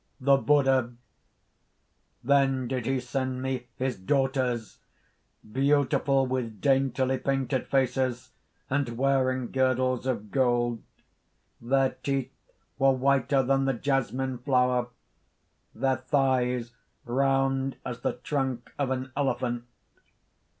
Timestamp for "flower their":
14.39-15.97